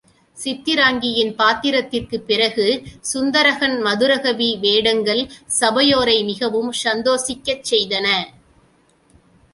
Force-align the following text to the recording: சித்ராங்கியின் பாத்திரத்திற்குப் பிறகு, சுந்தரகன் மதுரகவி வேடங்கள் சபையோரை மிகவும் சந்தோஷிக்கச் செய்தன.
சித்ராங்கியின் 0.37 1.33
பாத்திரத்திற்குப் 1.35 2.27
பிறகு, 2.27 2.65
சுந்தரகன் 3.13 3.81
மதுரகவி 3.81 4.57
வேடங்கள் 4.59 5.23
சபையோரை 5.59 6.23
மிகவும் 6.23 6.73
சந்தோஷிக்கச் 6.83 7.63
செய்தன. 7.69 8.07